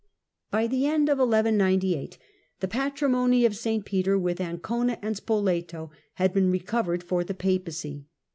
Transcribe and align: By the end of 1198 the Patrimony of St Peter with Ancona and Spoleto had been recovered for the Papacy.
By 0.49 0.65
the 0.65 0.87
end 0.87 1.09
of 1.09 1.19
1198 1.19 2.17
the 2.59 2.67
Patrimony 2.67 3.45
of 3.45 3.55
St 3.55 3.85
Peter 3.85 4.17
with 4.17 4.41
Ancona 4.41 4.97
and 4.99 5.15
Spoleto 5.15 5.91
had 6.15 6.33
been 6.33 6.49
recovered 6.49 7.03
for 7.03 7.23
the 7.23 7.35
Papacy. 7.35 8.07